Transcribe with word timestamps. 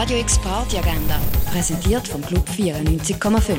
Radio 0.00 0.18
X 0.20 0.38
Party 0.38 0.78
Agenda, 0.78 1.18
präsentiert 1.50 2.06
vom 2.06 2.22
Club 2.22 2.48
94,5. 2.48 3.56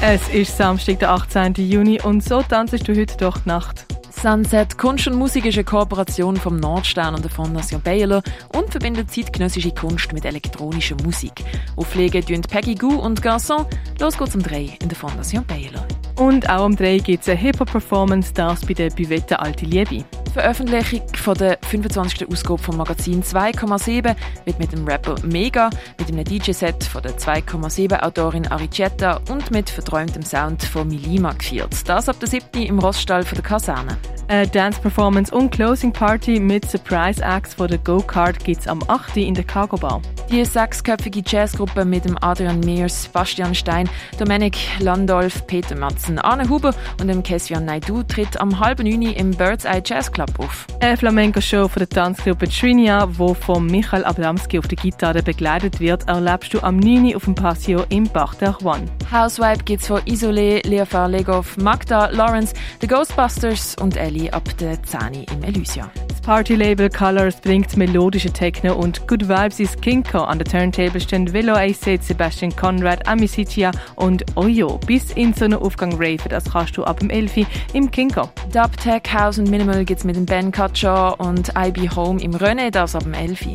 Es 0.00 0.28
ist 0.30 0.56
Samstag, 0.56 0.98
der 0.98 1.12
18. 1.12 1.54
Juni 1.54 2.00
und 2.02 2.24
so 2.24 2.42
tanzest 2.42 2.88
du 2.88 2.96
heute 2.96 3.16
durch 3.16 3.38
die 3.38 3.48
Nacht. 3.48 3.86
Sunset 4.10 4.76
Kunst 4.76 5.06
und 5.06 5.14
Musik 5.14 5.44
ist 5.44 5.54
eine 5.54 5.62
Kooperation 5.62 6.36
vom 6.36 6.56
Nordstern 6.56 7.14
und 7.14 7.22
der 7.22 7.30
Fondation 7.30 7.80
Baylor 7.80 8.24
und 8.56 8.70
verbindet 8.70 9.12
zeitgenössische 9.12 9.70
Kunst 9.70 10.12
mit 10.12 10.24
elektronischer 10.24 10.96
Musik. 11.04 11.44
Auflegen 11.76 12.26
tun 12.26 12.42
Peggy 12.42 12.74
Gou 12.74 12.96
und 12.96 13.22
Garçon. 13.22 13.64
Los 14.00 14.18
geht's 14.18 14.34
um 14.34 14.42
drei 14.42 14.76
in 14.82 14.88
der 14.88 14.98
Fondation 14.98 15.44
Baylor. 15.44 15.86
Und 16.16 16.50
auch 16.50 16.66
um 16.66 16.74
drei 16.74 16.98
gibt 16.98 17.22
es 17.22 17.28
eine 17.28 17.38
Hip-Hop-Performance, 17.38 18.34
das 18.34 18.66
bei 18.66 18.74
der 18.74 18.90
Bivette 18.90 19.38
Alte 19.38 19.64
Liebe. 19.64 20.04
Veröffentlichung 20.32 21.02
von 21.14 21.36
der 21.36 21.58
25. 21.60 22.26
Ausgabe 22.28 22.62
vom 22.62 22.78
Magazin 22.78 23.22
2,7 23.22 24.16
wird 24.46 24.58
mit 24.58 24.72
dem 24.72 24.88
Rapper 24.88 25.16
Mega, 25.24 25.68
mit 25.98 26.08
einem 26.08 26.24
DJ-Set 26.24 26.84
von 26.84 27.02
der 27.02 27.18
2,7 27.18 28.02
Autorin 28.02 28.46
Aricetta 28.46 29.20
und 29.28 29.50
mit 29.50 29.68
verträumtem 29.68 30.22
Sound 30.22 30.62
von 30.62 30.88
Milima 30.88 31.32
gefeiert. 31.32 31.86
Das 31.86 32.08
ab 32.08 32.18
der 32.18 32.30
7. 32.30 32.62
im 32.62 32.78
Roststall 32.78 33.24
von 33.24 33.36
der 33.36 33.44
Kaserne. 33.44 33.98
Eine 34.28 34.48
Dance-Performance 34.48 35.34
und 35.34 35.50
Closing 35.50 35.92
Party 35.92 36.40
mit 36.40 36.70
Surprise 36.70 37.22
Acts 37.22 37.52
von 37.54 37.68
der 37.68 37.78
Go-Kart 37.78 38.42
gibt 38.42 38.62
es 38.62 38.68
am 38.68 38.80
8. 38.88 39.18
in 39.18 39.34
der 39.34 39.44
Cargo 39.44 39.76
Bar. 39.76 40.00
Die 40.32 40.46
sechsköpfige 40.46 41.22
Jazzgruppe 41.26 41.84
mit 41.84 42.06
dem 42.06 42.16
Adrian 42.22 42.60
Meers, 42.60 43.06
Bastian 43.08 43.54
Stein, 43.54 43.86
Dominik 44.18 44.56
Landolf, 44.78 45.46
Peter 45.46 45.76
Matzen, 45.76 46.18
Arne 46.18 46.48
Huber 46.48 46.74
und 46.98 47.08
dem 47.08 47.22
Kessian 47.22 47.66
Naidu 47.66 48.02
tritt 48.02 48.40
am 48.40 48.58
halben 48.58 48.88
neun 48.88 49.12
im 49.12 49.32
Bird's 49.32 49.66
Eye 49.66 49.82
Jazz 49.84 50.10
Club 50.10 50.30
auf. 50.38 50.66
Eine 50.80 50.96
Flamenco-Show 50.96 51.68
von 51.68 51.80
der 51.80 51.88
Tanzgruppe 51.90 52.48
Trinia, 52.48 53.06
wo 53.18 53.34
von 53.34 53.66
Michael 53.66 54.06
Abramski 54.06 54.58
auf 54.58 54.68
der 54.68 54.78
Gitarre 54.78 55.22
begleitet 55.22 55.80
wird, 55.80 56.08
erlebst 56.08 56.54
du 56.54 56.62
am 56.62 56.78
9. 56.78 57.14
auf 57.14 57.26
dem 57.26 57.34
Passio 57.34 57.84
im 57.90 58.04
Bach 58.04 58.34
der 58.34 58.56
Juan. 58.58 58.90
Housewife 59.12 59.64
gibt's 59.64 59.88
von 59.88 60.00
Isolé, 60.06 60.66
Leofar 60.66 61.10
Legov, 61.10 61.58
Magda, 61.58 62.06
Lawrence, 62.06 62.54
The 62.80 62.86
Ghostbusters 62.86 63.76
und 63.82 63.98
Ellie 63.98 64.32
ab 64.32 64.48
der 64.56 64.82
10 64.82 65.24
im 65.30 65.44
Elysia. 65.44 65.90
Party-Label 66.22 66.88
Colors 66.88 67.40
bringt 67.40 67.76
melodische 67.76 68.32
Techno 68.32 68.74
und 68.74 69.08
Good 69.08 69.28
Vibes 69.28 69.58
ist 69.58 69.82
Kinko. 69.82 70.18
An 70.18 70.38
der 70.38 70.46
Turntable 70.46 71.00
stehen 71.00 71.32
Velo 71.32 71.54
AC, 71.54 72.00
Sebastian 72.00 72.54
Conrad, 72.54 73.08
Amicitia 73.08 73.72
und 73.96 74.24
Oyo. 74.36 74.78
Bis 74.86 75.10
in 75.12 75.34
Sonnenaufgang 75.34 75.94
Rave, 75.94 76.28
das 76.28 76.44
kannst 76.44 76.76
du 76.76 76.84
ab 76.84 77.00
dem 77.00 77.10
11 77.10 77.46
im 77.72 77.90
Kinko. 77.90 78.30
Dub, 78.52 78.76
Tech, 78.76 79.02
House 79.12 79.38
und 79.38 79.50
Minimal 79.50 79.84
gibt's 79.84 80.04
mit 80.04 80.14
dem 80.14 80.24
Ben 80.24 80.52
Katscher 80.52 81.18
und 81.18 81.52
IB 81.58 81.90
Home 81.90 82.22
im 82.22 82.32
René, 82.36 82.70
das 82.70 82.94
ab 82.94 83.02
dem 83.02 83.14
11 83.14 83.48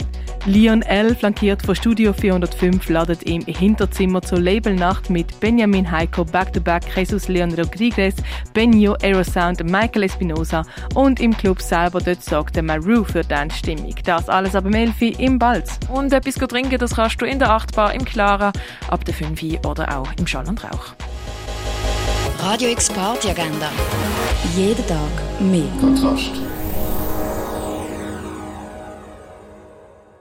Leon 0.47 0.81
L., 0.81 1.13
flankiert 1.13 1.61
von 1.61 1.75
Studio 1.75 2.13
405, 2.13 2.87
ladet 2.87 3.23
im 3.23 3.41
Hinterzimmer 3.41 4.21
zur 4.21 4.39
Labelnacht 4.39 5.09
mit 5.09 5.37
Benjamin 5.41 5.91
Heiko, 5.91 6.23
Back-to-Back, 6.23 6.83
Jesus 6.95 7.27
Leon 7.27 7.53
Rodriguez, 7.53 8.15
Benio, 8.53 8.95
Aerosound, 9.03 9.61
Michael 9.65 10.03
Espinosa 10.03 10.63
und 10.95 11.19
im 11.19 11.35
Club 11.35 11.61
selber 11.61 11.99
dort 11.99 12.23
sorgt 12.23 12.55
der 12.55 12.63
Maru 12.63 13.03
für 13.03 13.23
die 13.23 13.53
Stimmung. 13.53 13.93
Das 14.05 14.29
alles 14.29 14.55
ab 14.55 14.63
dem 14.63 14.73
11 14.73 15.19
im 15.19 15.37
Balz. 15.37 15.77
Und 15.93 16.13
etwas 16.13 16.35
trinken, 16.35 16.77
das 16.77 16.95
kannst 16.95 17.21
du 17.21 17.25
in 17.25 17.39
der 17.39 17.51
8 17.51 17.75
Bar 17.75 17.93
im 17.93 18.05
Clara, 18.05 18.53
ab 18.89 19.03
der 19.03 19.13
5 19.13 19.65
oder 19.65 19.97
auch 19.97 20.07
im 20.17 20.25
Schall 20.25 20.47
und 20.47 20.63
Rauch. 20.63 20.93
Radio 22.39 22.69
X 22.69 22.89
Party 22.89 23.31
Agenda. 23.31 23.69
Jeden 24.55 24.87
Tag 24.87 25.41
mehr. 25.41 25.67
Kontrast. 25.81 26.31